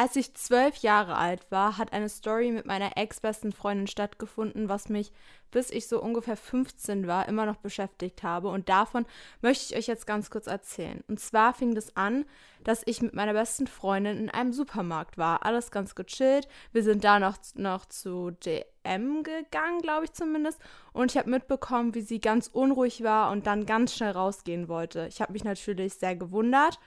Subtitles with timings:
[0.00, 4.88] Als ich zwölf Jahre alt war, hat eine Story mit meiner ex-besten Freundin stattgefunden, was
[4.88, 5.12] mich,
[5.50, 8.48] bis ich so ungefähr 15 war, immer noch beschäftigt habe.
[8.48, 9.04] Und davon
[9.42, 11.04] möchte ich euch jetzt ganz kurz erzählen.
[11.06, 12.24] Und zwar fing das an,
[12.64, 15.44] dass ich mit meiner besten Freundin in einem Supermarkt war.
[15.44, 16.48] Alles ganz gechillt.
[16.72, 20.62] Wir sind da noch, noch zu DM gegangen, glaube ich zumindest.
[20.94, 25.08] Und ich habe mitbekommen, wie sie ganz unruhig war und dann ganz schnell rausgehen wollte.
[25.08, 26.80] Ich habe mich natürlich sehr gewundert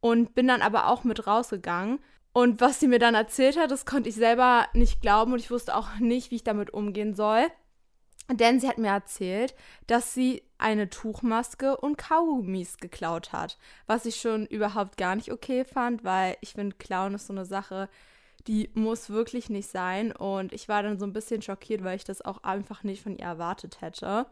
[0.00, 2.00] und bin dann aber auch mit rausgegangen.
[2.36, 5.50] Und was sie mir dann erzählt hat, das konnte ich selber nicht glauben und ich
[5.50, 7.46] wusste auch nicht, wie ich damit umgehen soll.
[8.30, 9.54] Denn sie hat mir erzählt,
[9.86, 13.56] dass sie eine Tuchmaske und Kaugummis geklaut hat.
[13.86, 17.46] Was ich schon überhaupt gar nicht okay fand, weil ich finde, Klauen ist so eine
[17.46, 17.88] Sache,
[18.46, 20.12] die muss wirklich nicht sein.
[20.12, 23.16] Und ich war dann so ein bisschen schockiert, weil ich das auch einfach nicht von
[23.16, 24.26] ihr erwartet hätte.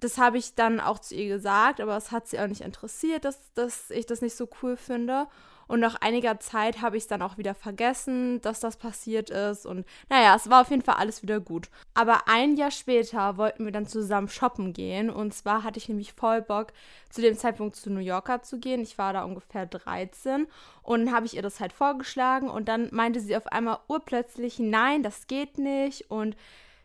[0.00, 3.24] Das habe ich dann auch zu ihr gesagt, aber es hat sie auch nicht interessiert,
[3.24, 5.28] dass, dass ich das nicht so cool finde.
[5.66, 9.66] Und nach einiger Zeit habe ich es dann auch wieder vergessen, dass das passiert ist.
[9.66, 11.68] Und naja, es war auf jeden Fall alles wieder gut.
[11.94, 15.10] Aber ein Jahr später wollten wir dann zusammen shoppen gehen.
[15.10, 16.72] Und zwar hatte ich nämlich voll Bock,
[17.10, 18.82] zu dem Zeitpunkt zu New Yorker zu gehen.
[18.82, 20.46] Ich war da ungefähr 13.
[20.82, 22.48] Und dann habe ich ihr das halt vorgeschlagen.
[22.48, 26.10] Und dann meinte sie auf einmal urplötzlich, nein, das geht nicht.
[26.10, 26.36] Und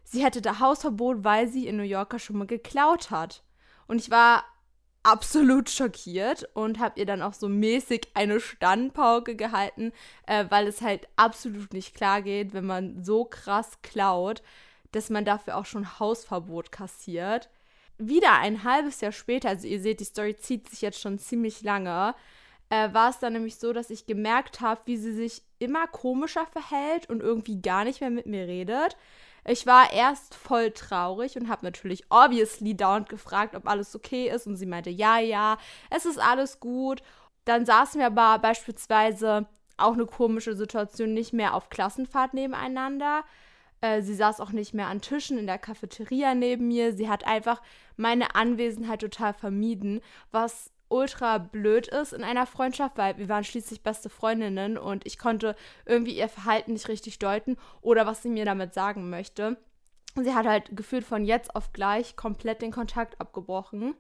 [0.04, 3.44] sie hätte da Hausverbot, weil sie in New Yorker schon mal geklaut hat.
[3.88, 4.44] Und ich war
[5.08, 9.94] absolut schockiert und habe ihr dann auch so mäßig eine Standpauke gehalten,
[10.26, 14.44] äh, weil es halt absolut nicht klar geht, wenn man so krass klaut,
[14.92, 17.50] dass man dafür auch schon Hausverbot kassiert.
[17.98, 21.62] Wieder ein halbes Jahr später, also ihr seht, die Story zieht sich jetzt schon ziemlich
[21.62, 22.14] lange,
[22.70, 26.46] äh, war es dann nämlich so, dass ich gemerkt habe, wie sie sich immer komischer
[26.48, 28.98] verhält und irgendwie gar nicht mehr mit mir redet.
[29.50, 34.46] Ich war erst voll traurig und habe natürlich obviously dauernd gefragt, ob alles okay ist.
[34.46, 35.58] Und sie meinte, ja, ja,
[35.90, 37.02] es ist alles gut.
[37.46, 43.24] Dann saßen wir aber beispielsweise auch eine komische Situation nicht mehr auf Klassenfahrt nebeneinander.
[43.80, 46.94] Äh, sie saß auch nicht mehr an Tischen in der Cafeteria neben mir.
[46.94, 47.62] Sie hat einfach
[47.96, 53.84] meine Anwesenheit total vermieden, was ultra blöd ist in einer Freundschaft, weil wir waren schließlich
[53.84, 55.56] beste Freundinnen und ich konnte
[55.86, 59.58] irgendwie ihr Verhalten nicht richtig deuten oder was sie mir damit sagen möchte.
[60.16, 63.96] Sie hat halt gefühlt von jetzt auf gleich komplett den Kontakt abgebrochen.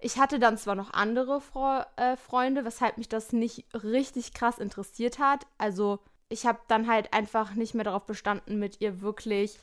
[0.00, 4.58] Ich hatte dann zwar noch andere Fre äh, Freunde, weshalb mich das nicht richtig krass
[4.58, 5.46] interessiert hat.
[5.58, 9.58] Also ich habe dann halt einfach nicht mehr darauf bestanden, mit ihr wirklich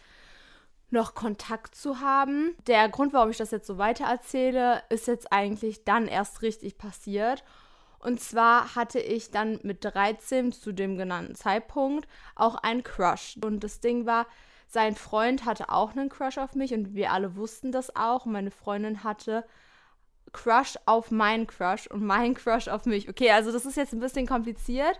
[0.89, 2.55] noch Kontakt zu haben.
[2.67, 6.77] Der Grund, warum ich das jetzt so weiter erzähle, ist jetzt eigentlich dann erst richtig
[6.77, 7.43] passiert.
[7.99, 13.37] Und zwar hatte ich dann mit 13 zu dem genannten Zeitpunkt auch einen Crush.
[13.43, 14.27] Und das Ding war,
[14.67, 18.25] sein Freund hatte auch einen Crush auf mich und wir alle wussten das auch.
[18.25, 19.45] Meine Freundin hatte
[20.33, 23.09] Crush auf meinen Crush und mein Crush auf mich.
[23.09, 24.99] Okay, also das ist jetzt ein bisschen kompliziert.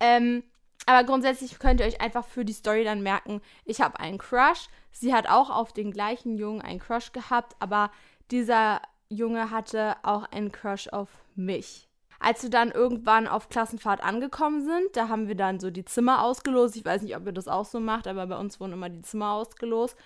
[0.00, 0.42] Ähm,
[0.86, 4.68] aber grundsätzlich könnt ihr euch einfach für die Story dann merken, ich habe einen Crush.
[4.92, 7.90] Sie hat auch auf den gleichen Jungen einen Crush gehabt, aber
[8.30, 11.88] dieser Junge hatte auch einen Crush auf mich.
[12.18, 16.22] Als wir dann irgendwann auf Klassenfahrt angekommen sind, da haben wir dann so die Zimmer
[16.22, 16.76] ausgelost.
[16.76, 19.00] Ich weiß nicht, ob ihr das auch so macht, aber bei uns wurden immer die
[19.02, 19.96] Zimmer ausgelost.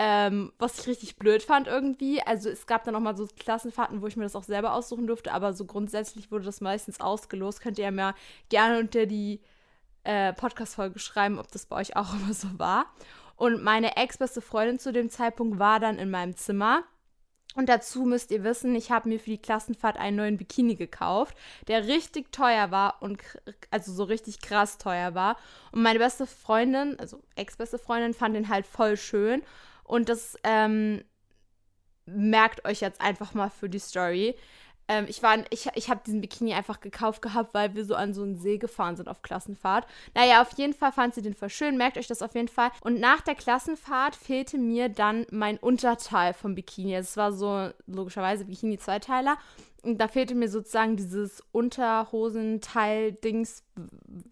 [0.00, 2.22] Ähm, was ich richtig blöd fand irgendwie.
[2.22, 5.08] Also es gab dann auch mal so Klassenfahrten, wo ich mir das auch selber aussuchen
[5.08, 7.60] durfte, aber so grundsätzlich wurde das meistens ausgelost.
[7.60, 8.14] Könnt ihr ja mal
[8.48, 9.40] gerne unter die
[10.04, 12.86] äh, Podcast-Folge schreiben, ob das bei euch auch immer so war.
[13.36, 16.84] Und meine ex-beste Freundin zu dem Zeitpunkt war dann in meinem Zimmer.
[17.54, 21.36] Und dazu müsst ihr wissen, ich habe mir für die Klassenfahrt einen neuen Bikini gekauft,
[21.66, 23.20] der richtig teuer war und
[23.70, 25.36] also so richtig krass teuer war.
[25.72, 29.42] Und meine beste Freundin, also ex-beste Freundin, fand den halt voll schön.
[29.82, 31.02] Und das ähm,
[32.06, 34.36] merkt euch jetzt einfach mal für die Story.
[34.88, 38.22] Ähm, ich ich, ich habe diesen Bikini einfach gekauft gehabt, weil wir so an so
[38.22, 39.86] einen See gefahren sind auf Klassenfahrt.
[40.14, 42.70] Naja, auf jeden Fall fand sie den voll schön, merkt euch das auf jeden Fall.
[42.80, 46.94] Und nach der Klassenfahrt fehlte mir dann mein Unterteil vom Bikini.
[46.94, 49.36] Es war so logischerweise Bikini-Zweiteiler.
[49.82, 53.62] Und da fehlte mir sozusagen dieses Unterhosenteil-Dings.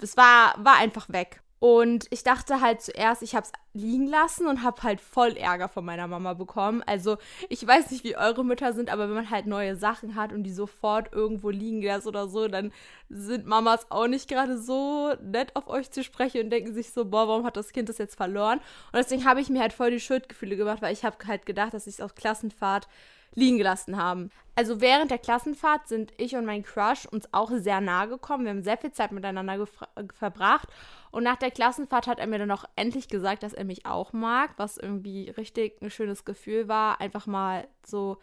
[0.02, 1.40] Es war, war einfach weg.
[1.58, 5.68] Und ich dachte halt zuerst, ich habe es liegen lassen und habe halt voll Ärger
[5.68, 6.82] von meiner Mama bekommen.
[6.84, 7.16] Also
[7.48, 10.42] ich weiß nicht, wie eure Mütter sind, aber wenn man halt neue Sachen hat und
[10.42, 12.72] die sofort irgendwo liegen lässt oder so, dann
[13.08, 17.06] sind Mamas auch nicht gerade so nett auf euch zu sprechen und denken sich so,
[17.06, 18.58] boah, warum hat das Kind das jetzt verloren?
[18.92, 21.72] Und deswegen habe ich mir halt voll die Schuldgefühle gemacht, weil ich habe halt gedacht,
[21.72, 22.86] dass ich es auf Klassenfahrt
[23.34, 24.30] liegen gelassen haben.
[24.56, 28.44] Also während der Klassenfahrt sind ich und mein Crush uns auch sehr nahe gekommen.
[28.44, 29.66] Wir haben sehr viel Zeit miteinander
[30.14, 30.68] verbracht.
[31.16, 34.12] Und nach der Klassenfahrt hat er mir dann auch endlich gesagt, dass er mich auch
[34.12, 37.00] mag, was irgendwie richtig ein schönes Gefühl war.
[37.00, 38.18] Einfach mal so,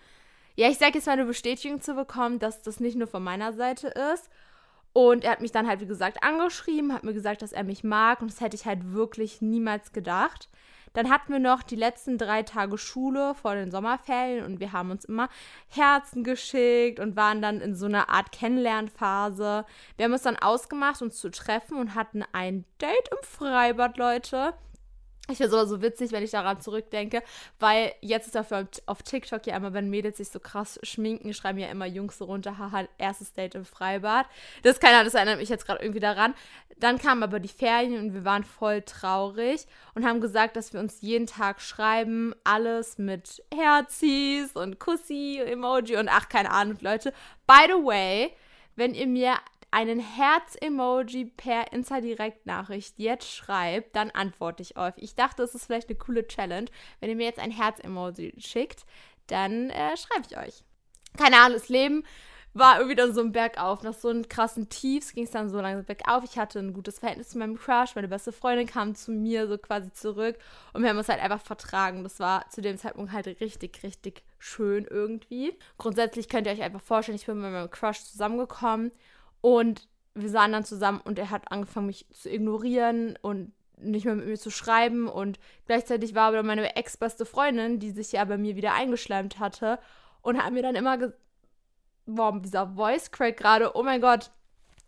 [0.56, 3.52] ja, ich sage jetzt mal eine Bestätigung zu bekommen, dass das nicht nur von meiner
[3.52, 4.30] Seite ist.
[4.94, 7.84] Und er hat mich dann halt, wie gesagt, angeschrieben, hat mir gesagt, dass er mich
[7.84, 8.22] mag.
[8.22, 10.48] Und das hätte ich halt wirklich niemals gedacht.
[10.94, 14.92] Dann hatten wir noch die letzten drei Tage Schule vor den Sommerferien und wir haben
[14.92, 15.28] uns immer
[15.70, 19.66] Herzen geschickt und waren dann in so einer Art Kennenlernphase.
[19.98, 24.54] Wir haben uns dann ausgemacht, uns zu treffen und hatten ein Date im Freibad, Leute.
[25.30, 27.24] Ich finde es aber so witzig, wenn ich daran zurückdenke,
[27.58, 31.60] weil jetzt ist dafür auf TikTok ja immer, wenn Mädels sich so krass schminken, schreiben
[31.60, 34.26] ja immer Jungs so runter, haha, erstes Date im Freibad.
[34.64, 36.34] Das kann das erinnert mich jetzt gerade irgendwie daran.
[36.78, 39.66] Dann kamen aber die Ferien und wir waren voll traurig
[39.96, 46.10] und haben gesagt, dass wir uns jeden Tag schreiben, alles mit Herzis und Kussi-Emoji und
[46.10, 47.14] ach, keine Ahnung, Leute.
[47.48, 48.34] By the way,
[48.76, 49.36] wenn ihr mir
[49.74, 54.94] einen Herz-Emoji per Insta-Direkt-Nachricht jetzt schreibt, dann antworte ich euch.
[54.98, 56.68] Ich dachte, es ist vielleicht eine coole Challenge.
[57.00, 58.86] Wenn ihr mir jetzt ein Herz-Emoji schickt,
[59.28, 60.64] dann äh, schreibe ich euch.
[61.18, 62.04] Keine Ahnung, das Leben
[62.54, 63.82] war irgendwie dann so ein Bergauf.
[63.82, 66.24] Nach so einem krassen Tiefs ging es dann so langsam bergauf.
[66.24, 67.96] Ich hatte ein gutes Verhältnis zu meinem Crush.
[67.96, 70.38] Meine beste Freundin kam zu mir so quasi zurück
[70.74, 72.04] und wir haben uns halt einfach vertragen.
[72.04, 75.58] Das war zu dem Zeitpunkt halt richtig, richtig schön irgendwie.
[75.80, 78.92] Grundsätzlich könnt ihr euch einfach vorstellen, ich bin mit meinem Crush zusammengekommen
[79.44, 84.16] und wir sahen dann zusammen und er hat angefangen, mich zu ignorieren und nicht mehr
[84.16, 85.10] mit mir zu schreiben.
[85.10, 89.80] Und gleichzeitig war aber meine ex-beste Freundin, die sich ja bei mir wieder eingeschleimt hatte
[90.22, 91.20] und hat mir dann immer gesagt,
[92.06, 94.32] boah, dieser Voice Crack gerade, oh mein Gott.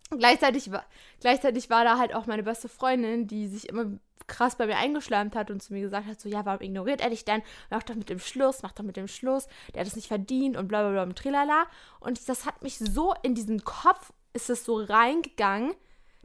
[0.08, 0.86] Gleichzeitig war,
[1.20, 5.36] gleichzeitig war da halt auch meine beste Freundin, die sich immer krass bei mir eingeschleimt
[5.36, 7.42] hat und zu mir gesagt hat, so, ja, warum ignoriert er dich denn?
[7.68, 10.56] Mach doch mit dem Schluss, mach doch mit dem Schluss, der hat es nicht verdient
[10.56, 11.66] und bla bla bla und trilala.
[12.00, 15.74] Und das hat mich so in diesen Kopf ist es so reingegangen,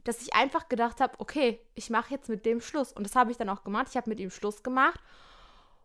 [0.04, 2.92] dass ich einfach gedacht habe, okay, ich mache jetzt mit dem Schluss.
[2.92, 3.86] Und das habe ich dann auch gemacht.
[3.90, 5.00] Ich habe mit ihm Schluss gemacht.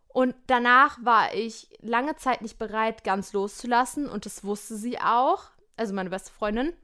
[0.08, 4.08] Und danach war ich lange Zeit nicht bereit, ganz loszulassen.
[4.08, 5.44] Und das wusste sie auch.
[5.76, 6.74] Also meine beste Freundin.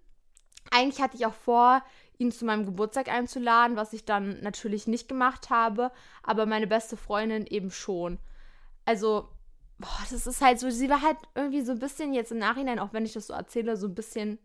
[0.70, 1.82] Eigentlich hatte ich auch vor,
[2.16, 5.90] ihn zu meinem Geburtstag einzuladen, was ich dann natürlich nicht gemacht habe.
[6.22, 8.18] Aber meine beste Freundin eben schon.
[8.86, 9.28] Also,
[9.78, 12.78] boah, das ist halt so, sie war halt irgendwie so ein bisschen jetzt im Nachhinein,
[12.78, 14.38] auch wenn ich das so erzähle, so ein bisschen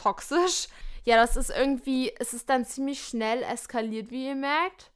[0.00, 0.68] toxisch.
[1.04, 4.90] Ja, das ist irgendwie, es ist dann ziemlich schnell eskaliert, wie ihr merkt.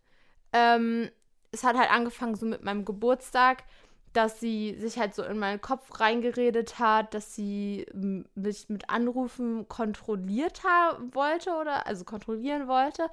[0.53, 1.11] Ähm,
[1.51, 3.65] es hat halt angefangen so mit meinem Geburtstag,
[4.13, 9.67] dass sie sich halt so in meinen Kopf reingeredet hat, dass sie mich mit Anrufen
[9.69, 10.63] kontrolliert
[11.13, 13.11] wollte oder also kontrollieren wollte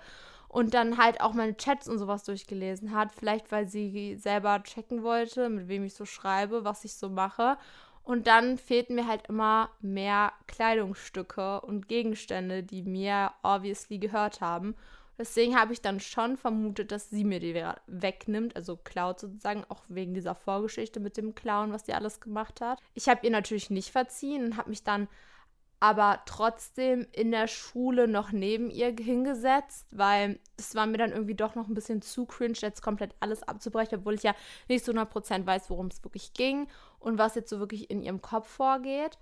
[0.48, 3.14] und dann halt auch meine Chats und sowas durchgelesen hat.
[3.14, 7.58] Vielleicht weil sie selber checken wollte, mit wem ich so schreibe, was ich so mache.
[8.04, 14.76] Und dann fehlten mir halt immer mehr Kleidungsstücke und Gegenstände, die mir obviously gehört haben.
[15.18, 19.84] Deswegen habe ich dann schon vermutet, dass sie mir die wegnimmt, also klaut sozusagen, auch
[19.88, 22.80] wegen dieser Vorgeschichte mit dem Clown, was sie alles gemacht hat.
[22.96, 25.08] Ich habe ihr natürlich nicht verziehen und habe mich dann
[25.82, 31.34] aber trotzdem in der Schule noch neben ihr hingesetzt, weil es war mir dann irgendwie
[31.34, 34.36] doch noch ein bisschen zu cringe, jetzt komplett alles abzubrechen, obwohl ich ja
[34.70, 36.68] nicht zu 100% weiß, worum es wirklich ging
[37.00, 39.18] und was jetzt so wirklich in ihrem Kopf vorgeht.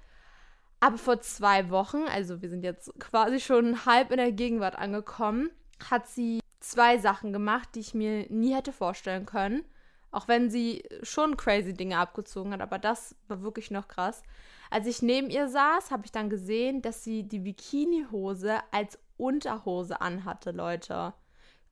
[0.81, 5.51] Aber vor zwei Wochen, also wir sind jetzt quasi schon halb in der Gegenwart angekommen,
[5.89, 9.63] hat sie zwei Sachen gemacht, die ich mir nie hätte vorstellen können.
[10.11, 14.23] Auch wenn sie schon crazy Dinge abgezogen hat, aber das war wirklich noch krass.
[14.71, 20.01] Als ich neben ihr saß, habe ich dann gesehen, dass sie die Bikinihose als Unterhose
[20.01, 21.13] anhatte, Leute.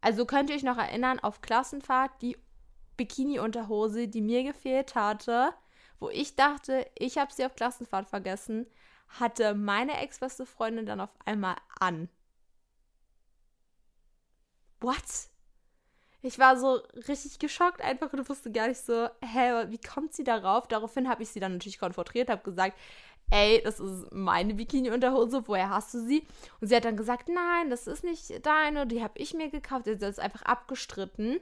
[0.01, 2.38] Also könnt ihr euch noch erinnern, auf Klassenfahrt die
[2.98, 5.53] Bikini-Unterhose, die mir gefehlt hatte,
[6.00, 8.67] wo ich dachte, ich habe sie auf Klassenfahrt vergessen,
[9.08, 12.10] hatte meine ex-beste Freundin dann auf einmal an.
[14.79, 15.29] What?
[16.27, 20.25] Ich war so richtig geschockt einfach und wusste gar nicht so, hä, wie kommt sie
[20.25, 20.67] darauf?
[20.67, 22.77] Daraufhin habe ich sie dann natürlich konfrontiert, habe gesagt,
[23.29, 26.27] ey, das ist meine Bikini-Unterhose, woher hast du sie?
[26.60, 29.86] Und sie hat dann gesagt, nein, das ist nicht deine, die habe ich mir gekauft.
[29.86, 31.39] Sie hat es einfach abgestritten.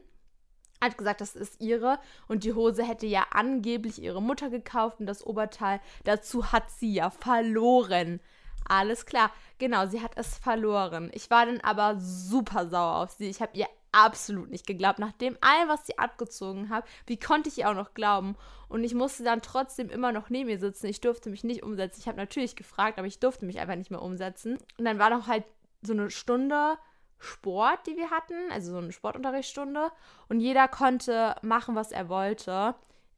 [0.79, 5.07] Hat gesagt, das ist ihre und die Hose hätte ja angeblich ihre Mutter gekauft und
[5.07, 8.19] das Oberteil dazu hat sie ja verloren.
[8.67, 11.09] Alles klar, genau, sie hat es verloren.
[11.13, 13.29] Ich war dann aber super sauer auf sie.
[13.29, 14.99] Ich habe ihr absolut nicht geglaubt.
[14.99, 18.35] Nach dem all, was sie abgezogen hat, wie konnte ich ihr auch noch glauben?
[18.67, 20.87] Und ich musste dann trotzdem immer noch neben ihr sitzen.
[20.87, 22.01] Ich durfte mich nicht umsetzen.
[22.01, 24.57] Ich habe natürlich gefragt, aber ich durfte mich einfach nicht mehr umsetzen.
[24.77, 25.45] Und dann war noch halt
[25.81, 26.77] so eine Stunde
[27.17, 29.91] Sport, die wir hatten, also so eine Sportunterrichtsstunde.
[30.27, 32.75] Und jeder konnte machen, was er wollte.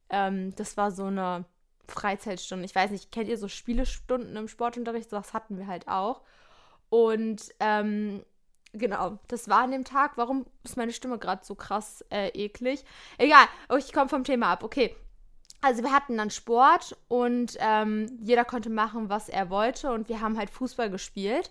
[0.08, 1.44] Ähm, das war so eine
[1.88, 2.64] Freizeitstunde.
[2.64, 5.10] Ich weiß nicht, kennt ihr so Spielestunden im Sportunterricht?
[5.10, 6.22] So was hatten wir halt auch.
[6.90, 8.24] Und ähm,
[8.72, 10.12] Genau, das war an dem Tag.
[10.16, 12.84] Warum ist meine Stimme gerade so krass äh, eklig?
[13.16, 14.62] Egal, oh, ich komme vom Thema ab.
[14.62, 14.94] Okay.
[15.60, 20.20] Also wir hatten dann Sport und ähm, jeder konnte machen, was er wollte und wir
[20.20, 21.50] haben halt Fußball gespielt.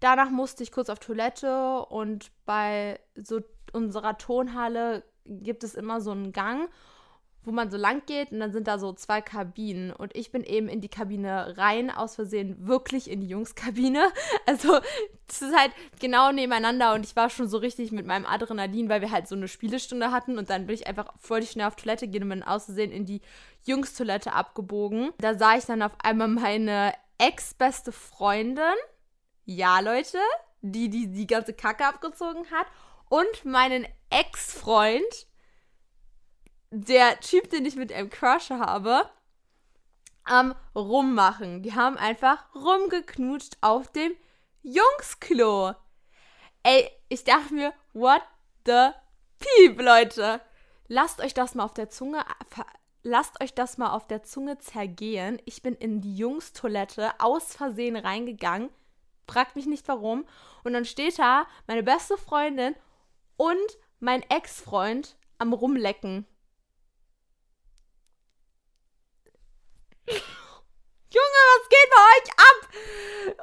[0.00, 3.40] danach musste ich kurz auf Toilette und bei so
[3.72, 6.70] unserer Tonhalle gibt es immer so einen Gang
[7.44, 10.44] wo man so lang geht und dann sind da so zwei Kabinen und ich bin
[10.44, 14.12] eben in die Kabine rein, aus Versehen wirklich in die Jungskabine.
[14.46, 14.80] Also
[15.28, 19.00] es ist halt genau nebeneinander und ich war schon so richtig mit meinem Adrenalin, weil
[19.00, 22.08] wir halt so eine Spielestunde hatten und dann bin ich einfach voll schnell auf Toilette
[22.08, 23.20] gehen und bin aus Versehen in die
[23.64, 25.10] Jungstoilette abgebogen.
[25.18, 28.74] Da sah ich dann auf einmal meine ex-beste Freundin,
[29.44, 30.18] ja Leute,
[30.60, 32.66] die, die die ganze Kacke abgezogen hat
[33.08, 35.26] und meinen Ex-Freund,
[36.72, 39.08] der Typ, den ich mit einem Crush habe,
[40.24, 41.62] am Rummachen.
[41.62, 44.12] Die haben einfach rumgeknutscht auf dem
[44.62, 45.74] Jungsklo.
[46.64, 48.22] Ey, ich dachte mir, what
[48.66, 48.90] the
[49.38, 50.40] peep, Leute.
[50.88, 52.24] Lasst euch das mal auf der Zunge
[53.02, 55.40] lasst euch das mal auf der Zunge zergehen.
[55.44, 58.70] Ich bin in die Jungstoilette aus Versehen reingegangen.
[59.28, 60.26] Fragt mich nicht warum.
[60.64, 62.74] Und dann steht da meine beste Freundin
[63.36, 66.26] und mein Ex-Freund am Rumlecken.
[70.08, 72.58] Junge, was geht bei euch ab?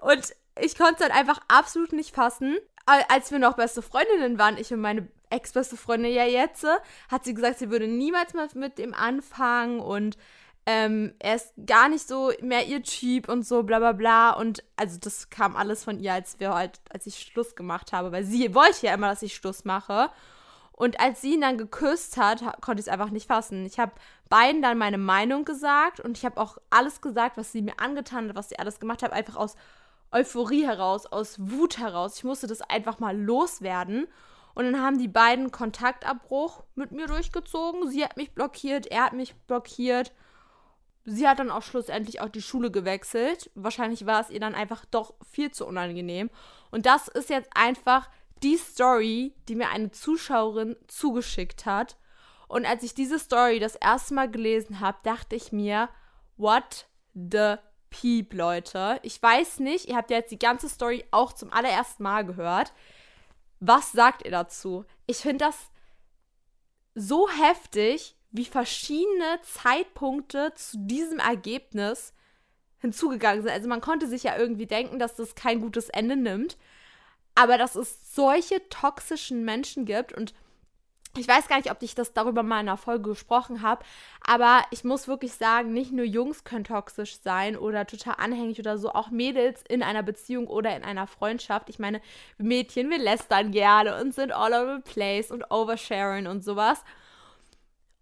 [0.01, 2.57] Und ich konnte es halt einfach absolut nicht fassen.
[2.85, 6.65] Als wir noch beste Freundinnen waren, ich und meine ex-beste Freundin ja jetzt,
[7.09, 10.17] hat sie gesagt, sie würde niemals mal mit ihm anfangen und
[10.65, 14.31] ähm, er ist gar nicht so mehr ihr Typ und so, bla bla bla.
[14.31, 18.11] Und also das kam alles von ihr, als wir halt, als ich Schluss gemacht habe,
[18.11, 20.09] weil sie wollte ja immer, dass ich Schluss mache.
[20.71, 23.65] Und als sie ihn dann geküsst hat, konnte ich es einfach nicht fassen.
[23.65, 23.91] Ich habe
[24.29, 28.29] beiden dann meine Meinung gesagt und ich habe auch alles gesagt, was sie mir angetan
[28.29, 29.55] hat, was sie alles gemacht hat, einfach aus
[30.11, 32.17] Euphorie heraus, aus Wut heraus.
[32.17, 34.07] Ich musste das einfach mal loswerden.
[34.55, 37.89] Und dann haben die beiden Kontaktabbruch mit mir durchgezogen.
[37.89, 40.11] Sie hat mich blockiert, er hat mich blockiert.
[41.05, 43.49] Sie hat dann auch schlussendlich auch die Schule gewechselt.
[43.55, 46.29] Wahrscheinlich war es ihr dann einfach doch viel zu unangenehm.
[46.71, 48.09] Und das ist jetzt einfach
[48.43, 51.97] die Story, die mir eine Zuschauerin zugeschickt hat.
[52.47, 55.89] Und als ich diese Story das erste Mal gelesen habe, dachte ich mir,
[56.37, 57.55] what the
[57.89, 58.99] peep, Leute.
[59.03, 62.73] Ich weiß nicht, ihr habt ja jetzt die ganze Story auch zum allerersten Mal gehört.
[63.59, 64.85] Was sagt ihr dazu?
[65.05, 65.55] Ich finde das
[66.95, 72.13] so heftig, wie verschiedene Zeitpunkte zu diesem Ergebnis
[72.79, 73.51] hinzugegangen sind.
[73.51, 76.57] Also man konnte sich ja irgendwie denken, dass das kein gutes Ende nimmt
[77.39, 80.33] aber dass es solche toxischen Menschen gibt und
[81.17, 83.83] ich weiß gar nicht, ob ich das darüber mal in einer Folge gesprochen habe,
[84.25, 88.77] aber ich muss wirklich sagen, nicht nur Jungs können toxisch sein oder total anhängig oder
[88.77, 91.69] so, auch Mädels in einer Beziehung oder in einer Freundschaft.
[91.69, 92.01] Ich meine,
[92.37, 96.83] Mädchen, wir lästern gerne und sind all over the place und oversharing und sowas.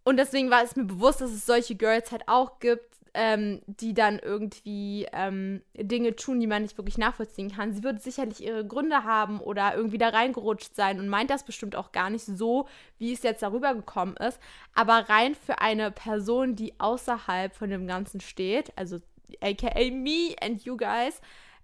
[0.03, 2.86] Und deswegen war es mir bewusst, dass es solche Girls halt auch gibt,
[3.19, 7.73] ähm, die dann irgendwie ähm, Dinge tun, die man nicht wirklich nachvollziehen kann.
[7.73, 11.75] Sie wird sicherlich ihre Gründe haben oder irgendwie da reingerutscht sein und meint das bestimmt
[11.75, 12.67] auch gar nicht so,
[12.99, 14.39] wie es jetzt darüber gekommen ist.
[14.75, 18.99] Aber rein für eine Person, die außerhalb von dem Ganzen steht, also
[19.41, 21.19] aka me and you guys,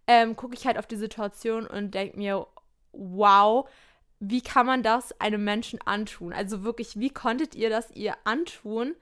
[0.08, 2.48] ähm, gucke ich halt auf die Situation und denke mir,
[2.94, 3.70] wow,
[4.20, 6.34] wie kann man das einem Menschen antun?
[6.34, 8.96] Also wirklich, wie konntet ihr das ihr antun?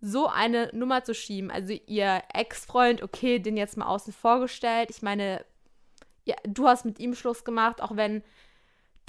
[0.00, 1.50] So eine Nummer zu schieben.
[1.50, 4.90] Also ihr Ex-Freund, okay, den jetzt mal außen vorgestellt.
[4.90, 5.44] Ich meine,
[6.24, 8.22] ja, du hast mit ihm Schluss gemacht, auch wenn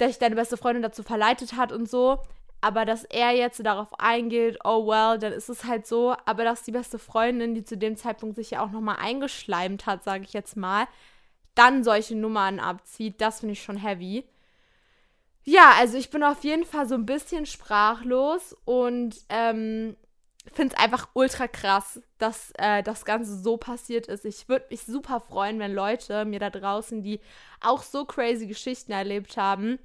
[0.00, 2.18] dich deine beste Freundin dazu verleitet hat und so.
[2.60, 6.14] Aber dass er jetzt darauf eingeht, oh well, dann ist es halt so.
[6.26, 10.04] Aber dass die beste Freundin, die zu dem Zeitpunkt sich ja auch nochmal eingeschleimt hat,
[10.04, 10.86] sage ich jetzt mal,
[11.54, 14.24] dann solche Nummern abzieht, das finde ich schon heavy.
[15.44, 19.96] Ja, also ich bin auf jeden Fall so ein bisschen sprachlos und ähm,
[20.52, 24.24] finde es einfach ultra krass, dass äh, das Ganze so passiert ist.
[24.24, 27.20] Ich würde mich super freuen, wenn Leute mir da draußen, die
[27.60, 29.78] auch so crazy Geschichten erlebt haben,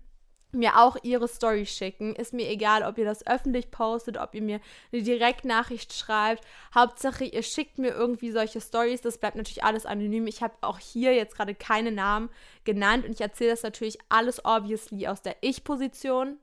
[0.56, 2.16] mir auch ihre Story schicken.
[2.16, 4.60] Ist mir egal, ob ihr das öffentlich postet, ob ihr mir
[4.92, 6.44] eine Direktnachricht schreibt.
[6.74, 9.02] Hauptsache, ihr schickt mir irgendwie solche Stories.
[9.02, 10.28] Das bleibt natürlich alles anonym.
[10.28, 12.30] Ich habe auch hier jetzt gerade keine Namen
[12.64, 16.38] genannt und ich erzähle das natürlich alles obviously aus der Ich-Position,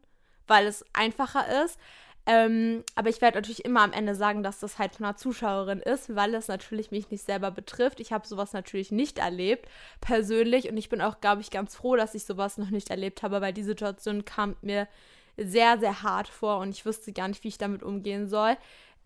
[0.47, 1.79] weil es einfacher ist.
[2.25, 5.81] Ähm, aber ich werde natürlich immer am Ende sagen, dass das halt von einer Zuschauerin
[5.81, 7.99] ist, weil es natürlich mich nicht selber betrifft.
[7.99, 9.69] Ich habe sowas natürlich nicht erlebt,
[10.01, 10.71] persönlich.
[10.71, 13.41] Und ich bin auch, glaube ich, ganz froh, dass ich sowas noch nicht erlebt habe,
[13.41, 14.87] weil die Situation kam mir
[15.37, 18.57] sehr, sehr hart vor und ich wusste gar nicht, wie ich damit umgehen soll.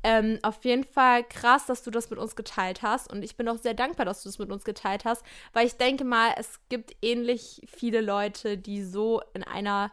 [0.03, 3.11] Ähm, auf jeden Fall krass, dass du das mit uns geteilt hast.
[3.11, 5.77] Und ich bin auch sehr dankbar, dass du das mit uns geteilt hast, weil ich
[5.77, 9.91] denke mal, es gibt ähnlich viele Leute, die so in einer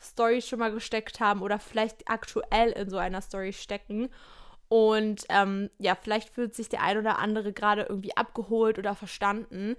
[0.00, 4.08] Story schon mal gesteckt haben oder vielleicht aktuell in so einer Story stecken.
[4.68, 9.76] Und ähm, ja, vielleicht fühlt sich der ein oder andere gerade irgendwie abgeholt oder verstanden.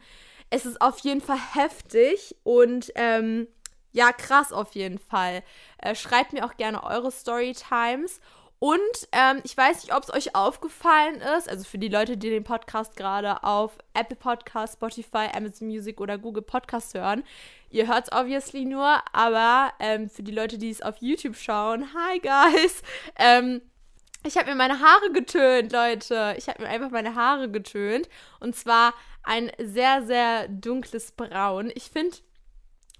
[0.50, 3.48] Es ist auf jeden Fall heftig und ähm,
[3.92, 5.44] ja, krass auf jeden Fall.
[5.80, 8.22] Äh, schreibt mir auch gerne eure Storytimes.
[8.60, 8.80] Und
[9.12, 12.44] ähm, ich weiß nicht, ob es euch aufgefallen ist, also für die Leute, die den
[12.44, 17.24] Podcast gerade auf Apple Podcast, Spotify, Amazon Music oder Google Podcast hören.
[17.70, 21.88] Ihr hört es obviously nur, aber ähm, für die Leute, die es auf YouTube schauen,
[21.94, 22.82] hi guys.
[23.20, 23.62] Ähm,
[24.24, 26.36] ich habe mir meine Haare getönt, Leute.
[26.38, 28.10] Ich habe mir einfach meine Haare getönt.
[28.40, 31.72] Und zwar ein sehr, sehr dunkles Braun.
[31.76, 32.18] Ich finde,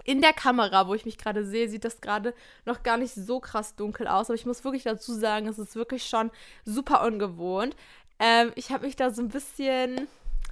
[0.08, 2.34] in der Kamera, wo ich mich gerade sehe, sieht das gerade
[2.66, 4.30] noch gar nicht so krass dunkel aus.
[4.30, 6.32] Aber ich muss wirklich dazu sagen, es ist wirklich schon
[6.64, 7.76] super ungewohnt.
[8.18, 10.08] Ähm, ich habe mich da so ein bisschen,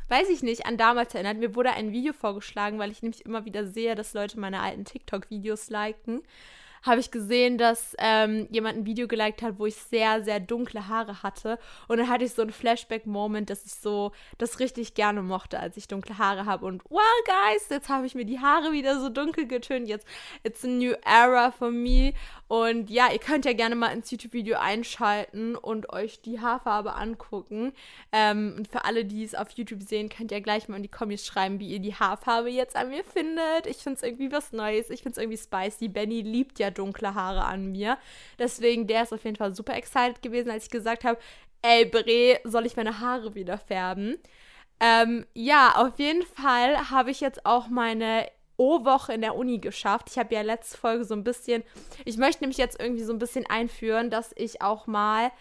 [0.09, 1.38] weiß ich nicht, an damals erinnert.
[1.38, 4.83] Mir wurde ein Video vorgeschlagen, weil ich nämlich immer wieder sehe, dass Leute meine alten
[4.83, 6.21] TikTok-Videos liken
[6.86, 10.88] habe ich gesehen, dass ähm, jemand ein Video geliked hat, wo ich sehr, sehr dunkle
[10.88, 11.58] Haare hatte.
[11.88, 15.77] Und dann hatte ich so einen Flashback-Moment, dass ich so das richtig gerne mochte, als
[15.77, 16.65] ich dunkle Haare habe.
[16.65, 19.88] Und well, guys, jetzt habe ich mir die Haare wieder so dunkel getönt.
[19.88, 20.06] Jetzt,
[20.44, 22.13] it's a new era for me.
[22.48, 27.74] Und ja, ihr könnt ja gerne mal ins YouTube-Video einschalten und euch die Haarfarbe angucken.
[28.12, 30.89] Ähm, und für alle, die es auf YouTube sehen, könnt ihr gleich mal in die
[30.89, 33.65] Kommis schreiben, wie ihr die Haarfarbe jetzt an mir findet.
[33.65, 34.92] Ich finde es irgendwie was Neues.
[34.92, 35.88] Ich finde es irgendwie spicy.
[35.88, 37.98] Benny liebt ja dunkle Haare an mir.
[38.39, 41.20] Deswegen, der ist auf jeden Fall super excited gewesen, als ich gesagt habe,
[41.62, 44.17] ey, Bre, soll ich meine Haare wieder färben?
[44.79, 48.27] Ähm, ja, auf jeden Fall habe ich jetzt auch meine
[48.58, 50.10] O-Woche in der Uni geschafft.
[50.10, 51.63] Ich habe ja letzte Folge so ein bisschen,
[52.05, 55.32] ich möchte nämlich jetzt irgendwie so ein bisschen einführen, dass ich auch mal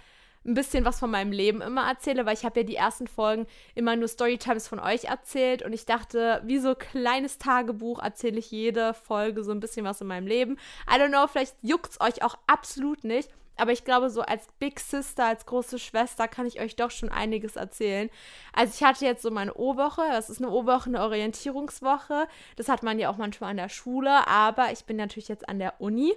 [0.44, 3.46] ein bisschen was von meinem Leben immer erzähle, weil ich habe ja die ersten Folgen
[3.74, 8.50] immer nur Storytimes von euch erzählt und ich dachte, wie so kleines Tagebuch erzähle ich
[8.50, 10.58] jede Folge so ein bisschen was in meinem Leben.
[10.88, 13.30] I don't know, vielleicht juckt es euch auch absolut nicht.
[13.56, 17.08] Aber ich glaube, so als Big Sister, als große Schwester kann ich euch doch schon
[17.08, 18.10] einiges erzählen.
[18.52, 22.26] Also ich hatte jetzt so meine O-Woche, das ist eine O-Woche, eine Orientierungswoche.
[22.56, 25.60] Das hat man ja auch manchmal an der Schule, aber ich bin natürlich jetzt an
[25.60, 26.14] der Uni.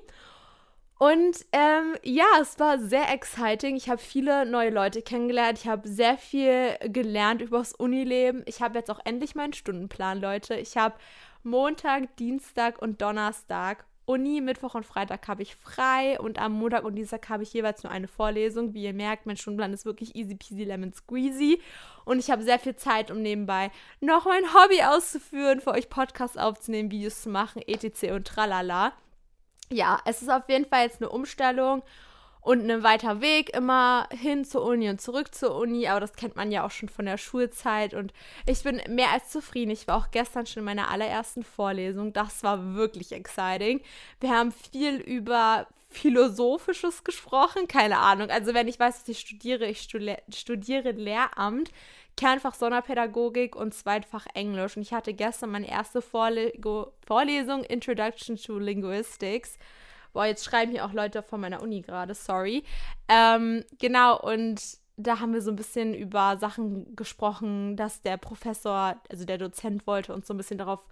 [1.00, 3.75] Und ähm, ja, es war sehr exciting.
[3.75, 5.60] Ich habe viele neue Leute kennengelernt.
[5.60, 8.43] Ich habe sehr viel gelernt über das Unileben.
[8.45, 10.56] Ich habe jetzt auch endlich meinen Stundenplan, Leute.
[10.56, 10.95] Ich habe
[11.43, 16.95] Montag, Dienstag und Donnerstag Uni, Mittwoch und Freitag habe ich frei und am Montag und
[16.95, 18.74] Dienstag habe ich jeweils nur eine Vorlesung.
[18.74, 21.62] Wie ihr merkt, mein Stundenplan ist wirklich easy peasy lemon squeezy
[22.06, 23.69] und ich habe sehr viel Zeit, um nebenbei
[24.00, 28.13] noch mein Hobby auszuführen, für euch Podcasts aufzunehmen, Videos zu machen, etc.
[28.13, 28.93] und tralala.
[29.69, 31.84] Ja, es ist auf jeden Fall jetzt eine Umstellung
[32.47, 36.38] und ein weiter Weg immer hin zur Uni und zurück zur Uni, aber das kennt
[36.38, 38.13] man ja auch schon von der Schulzeit und
[38.45, 39.71] ich bin mehr als zufrieden.
[39.71, 42.13] Ich war auch gestern schon in meiner allerersten Vorlesung.
[42.13, 43.82] Das war wirklich exciting.
[44.21, 48.30] Wir haben viel über Philosophisches gesprochen, keine Ahnung.
[48.30, 51.71] Also wenn ich weiß, dass ich studiere, ich studiere Lehramt,
[52.17, 54.75] Kernfach Sonderpädagogik und Zweitfach Englisch.
[54.75, 56.51] Und ich hatte gestern meine erste Vorle
[57.06, 59.58] Vorlesung Introduction to Linguistics.
[60.13, 62.63] Boah, jetzt schreiben hier auch Leute von meiner Uni gerade, sorry.
[63.08, 64.60] Ähm, genau, und
[64.97, 69.86] da haben wir so ein bisschen über Sachen gesprochen, dass der Professor, also der Dozent
[69.86, 70.88] wollte uns so ein bisschen darauf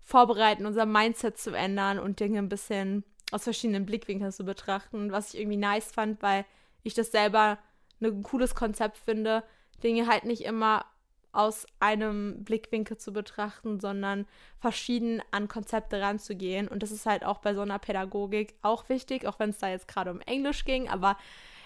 [0.00, 5.34] vorbereiten, unser Mindset zu ändern und Dinge ein bisschen aus verschiedenen Blickwinkeln zu betrachten, was
[5.34, 6.46] ich irgendwie nice fand, weil
[6.82, 7.58] ich das selber
[8.00, 9.44] ein cooles Konzept finde,
[9.82, 10.84] Dinge halt nicht immer
[11.32, 14.26] aus einem Blickwinkel zu betrachten, sondern
[14.58, 16.66] verschieden an Konzepte ranzugehen.
[16.66, 19.68] Und das ist halt auch bei so einer Pädagogik auch wichtig, auch wenn es da
[19.68, 20.88] jetzt gerade um Englisch ging.
[20.88, 21.16] Aber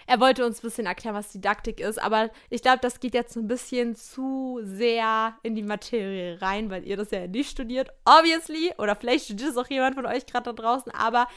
[0.07, 2.01] er wollte uns ein bisschen erklären, was Didaktik ist.
[2.01, 6.85] Aber ich glaube, das geht jetzt ein bisschen zu sehr in die Materie rein, weil
[6.85, 8.71] ihr das ja nicht studiert, obviously.
[8.77, 10.91] Oder vielleicht studiert es auch jemand von euch gerade da draußen.
[10.91, 11.27] Aber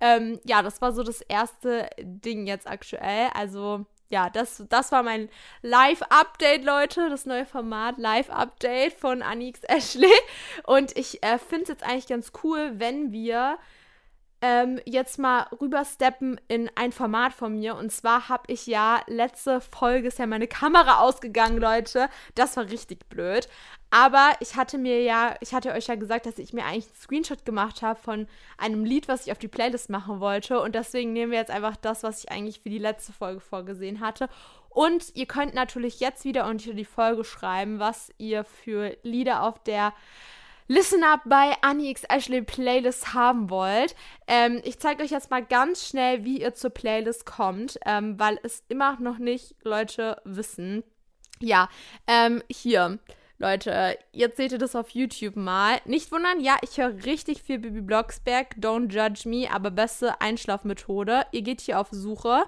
[0.00, 3.28] ähm, ja, das war so das erste Ding jetzt aktuell.
[3.32, 5.28] Also ja, das, das war mein
[5.62, 7.10] Live-Update, Leute.
[7.10, 10.12] Das neue Format Live-Update von Anix Ashley.
[10.64, 13.58] Und ich äh, finde es jetzt eigentlich ganz cool, wenn wir
[14.40, 17.74] ähm, jetzt mal rübersteppen in ein Format von mir.
[17.74, 22.08] Und zwar habe ich ja, letzte Folge ist ja meine Kamera ausgegangen, Leute.
[22.34, 23.48] Das war richtig blöd.
[23.90, 27.00] Aber ich hatte mir ja, ich hatte euch ja gesagt, dass ich mir eigentlich einen
[27.00, 30.60] Screenshot gemacht habe von einem Lied, was ich auf die Playlist machen wollte.
[30.60, 34.00] Und deswegen nehmen wir jetzt einfach das, was ich eigentlich für die letzte Folge vorgesehen
[34.00, 34.28] hatte.
[34.68, 39.62] Und ihr könnt natürlich jetzt wieder unter die Folge schreiben, was ihr für Lieder auf
[39.64, 39.92] der
[40.70, 43.96] Listen Up bei Annie X Ashley Playlist haben wollt.
[44.26, 48.38] Ähm, ich zeige euch jetzt mal ganz schnell, wie ihr zur Playlist kommt, ähm, weil
[48.42, 50.84] es immer noch nicht Leute wissen.
[51.40, 51.70] Ja,
[52.06, 52.98] ähm, hier.
[53.38, 55.80] Leute, jetzt seht ihr das auf YouTube mal.
[55.86, 61.24] Nicht wundern, ja, ich höre richtig viel Bibi Blocksberg, Don't Judge Me, aber beste Einschlafmethode.
[61.32, 62.44] Ihr geht hier auf Suche,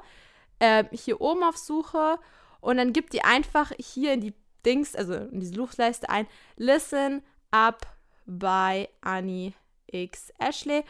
[0.58, 2.18] äh, hier oben auf Suche
[2.60, 4.34] Und dann gibt ihr einfach hier in die
[4.66, 7.86] Dings, also in die Suchleiste ein Listen Up
[8.30, 9.54] by Annie
[9.92, 10.84] X Ashley.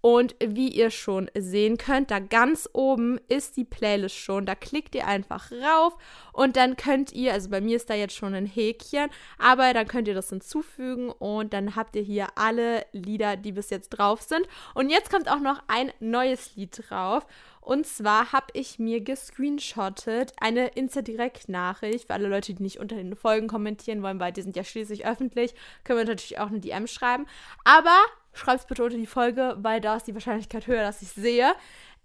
[0.00, 4.46] Und wie ihr schon sehen könnt, da ganz oben ist die Playlist schon.
[4.46, 5.96] Da klickt ihr einfach rauf
[6.32, 9.86] und dann könnt ihr, also bei mir ist da jetzt schon ein Häkchen, aber dann
[9.86, 14.22] könnt ihr das hinzufügen und dann habt ihr hier alle Lieder, die bis jetzt drauf
[14.22, 14.46] sind.
[14.74, 17.26] Und jetzt kommt auch noch ein neues Lied drauf.
[17.60, 23.14] Und zwar habe ich mir gescreenshottet eine Insta-Direkt-Nachricht für alle Leute, die nicht unter den
[23.14, 25.54] Folgen kommentieren wollen, weil die sind ja schließlich öffentlich.
[25.84, 27.26] Können wir natürlich auch eine DM schreiben.
[27.64, 27.96] Aber
[28.32, 31.52] schreibt bitte unter die Folge, weil da ist die Wahrscheinlichkeit höher, dass ich es sehe.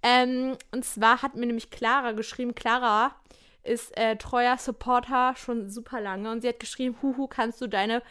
[0.04, 3.16] Ähm, und zwar hat mir nämlich Clara geschrieben, Clara
[3.64, 8.04] ist äh, treuer Supporter schon super lange und sie hat geschrieben, Huhu, kannst du deine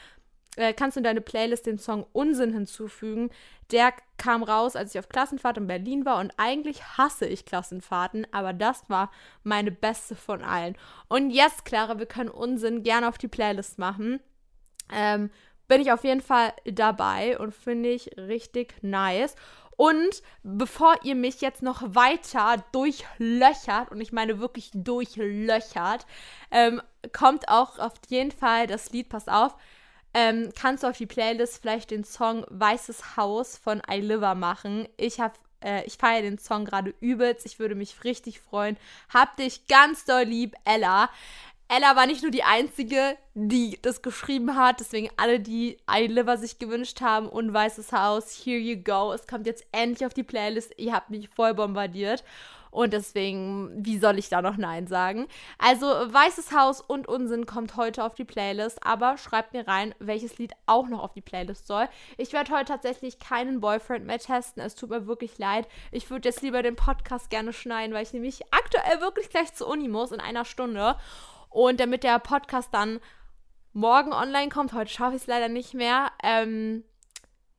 [0.56, 3.30] äh, kannst du in deine Playlist den Song Unsinn hinzufügen.
[3.70, 8.26] Der kam raus, als ich auf Klassenfahrt in Berlin war und eigentlich hasse ich Klassenfahrten,
[8.32, 9.10] aber das war
[9.42, 10.76] meine beste von allen.
[11.08, 14.20] Und yes, Clara, wir können Unsinn gerne auf die Playlist machen.
[14.92, 15.30] Ähm,
[15.68, 19.34] bin ich auf jeden Fall dabei und finde ich richtig nice.
[19.76, 26.06] Und bevor ihr mich jetzt noch weiter durchlöchert, und ich meine wirklich durchlöchert,
[26.50, 26.80] ähm,
[27.12, 29.56] kommt auch auf jeden Fall das Lied, pass auf,
[30.14, 34.86] ähm, kannst du auf die Playlist vielleicht den Song Weißes Haus von I Liver machen.
[34.96, 37.46] Ich habe äh, ich feiere den Song gerade übelst.
[37.46, 38.76] Ich würde mich richtig freuen.
[39.12, 41.10] Hab dich ganz doll lieb, Ella.
[41.76, 46.60] Ella war nicht nur die Einzige, die das geschrieben hat, deswegen alle, die I sich
[46.60, 49.12] gewünscht haben und Weißes Haus, here you go.
[49.12, 50.72] Es kommt jetzt endlich auf die Playlist.
[50.76, 52.22] Ihr habt mich voll bombardiert.
[52.70, 55.26] Und deswegen, wie soll ich da noch Nein sagen?
[55.58, 60.38] Also, Weißes Haus und Unsinn kommt heute auf die Playlist, aber schreibt mir rein, welches
[60.38, 61.88] Lied auch noch auf die Playlist soll.
[62.18, 64.62] Ich werde heute tatsächlich keinen Boyfriend mehr testen.
[64.62, 65.68] Es tut mir wirklich leid.
[65.90, 69.68] Ich würde jetzt lieber den Podcast gerne schneiden, weil ich nämlich aktuell wirklich gleich zur
[69.68, 70.96] Uni muss in einer Stunde.
[71.54, 72.98] Und damit der Podcast dann
[73.72, 76.10] morgen online kommt, heute schaffe ich es leider nicht mehr.
[76.20, 76.82] Ähm,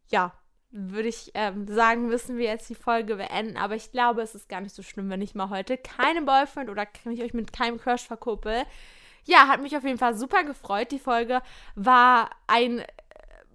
[0.10, 0.34] ja,
[0.70, 3.56] würde ich ähm, sagen, müssen wir jetzt die Folge beenden.
[3.56, 6.70] Aber ich glaube, es ist gar nicht so schlimm, wenn ich mal heute keinen Boyfriend
[6.70, 8.64] oder kann ich euch mit keinem Crush verkuppel.
[9.24, 10.92] Ja, hat mich auf jeden Fall super gefreut.
[10.92, 11.42] Die Folge
[11.76, 12.84] war ein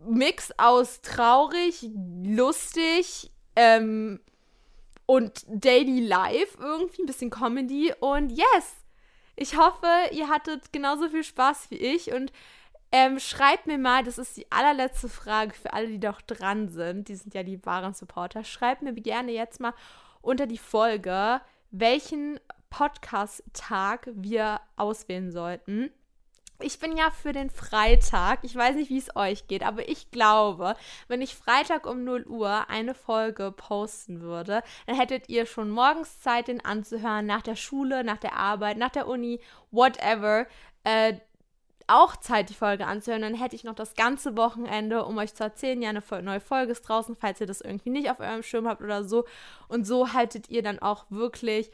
[0.08, 1.86] Mix aus traurig,
[2.24, 4.20] lustig ähm,
[5.04, 7.92] und Daily Life irgendwie, ein bisschen Comedy.
[8.00, 8.79] Und yes,
[9.40, 12.30] ich hoffe, ihr hattet genauso viel Spaß wie ich und
[12.92, 17.08] ähm, schreibt mir mal, das ist die allerletzte Frage für alle, die doch dran sind.
[17.08, 18.44] Die sind ja die wahren Supporter.
[18.44, 19.72] Schreibt mir gerne jetzt mal
[20.20, 25.90] unter die Folge, welchen Podcast-Tag wir auswählen sollten.
[26.62, 28.40] Ich bin ja für den Freitag.
[28.42, 30.76] Ich weiß nicht, wie es euch geht, aber ich glaube,
[31.08, 36.20] wenn ich Freitag um 0 Uhr eine Folge posten würde, dann hättet ihr schon morgens
[36.20, 40.46] Zeit, den anzuhören, nach der Schule, nach der Arbeit, nach der Uni, whatever.
[40.84, 41.14] Äh,
[41.86, 43.22] auch Zeit, die Folge anzuhören.
[43.22, 46.72] Dann hätte ich noch das ganze Wochenende, um euch zu erzählen, ja, eine neue Folge
[46.72, 49.24] ist draußen, falls ihr das irgendwie nicht auf eurem Schirm habt oder so.
[49.68, 51.70] Und so haltet ihr dann auch wirklich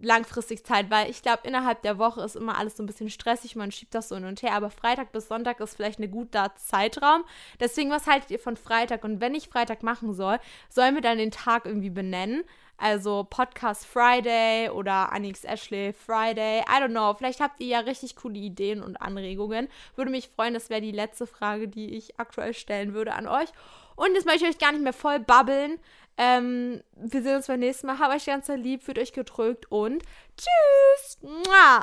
[0.00, 3.56] langfristig Zeit, weil ich glaube, innerhalb der Woche ist immer alles so ein bisschen stressig,
[3.56, 6.54] man schiebt das so hin und her, aber Freitag bis Sonntag ist vielleicht ein guter
[6.56, 7.24] Zeitraum.
[7.60, 9.04] Deswegen, was haltet ihr von Freitag?
[9.04, 12.44] Und wenn ich Freitag machen soll, sollen wir dann den Tag irgendwie benennen?
[12.82, 16.60] Also Podcast Friday oder Anix Ashley Friday.
[16.60, 17.12] I don't know.
[17.12, 19.68] Vielleicht habt ihr ja richtig coole Ideen und Anregungen.
[19.96, 20.54] Würde mich freuen.
[20.54, 23.50] Das wäre die letzte Frage, die ich aktuell stellen würde an euch.
[23.96, 25.78] Und jetzt möchte ich euch gar nicht mehr voll babbeln.
[26.22, 27.98] Ähm, wir sehen uns beim nächsten Mal.
[27.98, 30.02] Habt euch ganz lieb, fühlt euch gedrückt und
[30.36, 31.18] tschüss.
[31.22, 31.82] Mua.